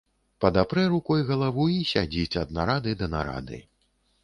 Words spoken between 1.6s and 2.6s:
і сядзіць ад